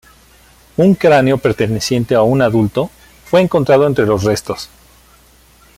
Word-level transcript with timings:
Un 0.77 0.95
cráneo 0.95 1.37
perteneciente 1.37 2.15
a 2.15 2.23
un 2.23 2.41
adulto 2.41 2.89
fue 3.25 3.39
encontrado 3.39 3.85
entre 3.85 4.07
los 4.07 4.23
restos. 4.23 4.67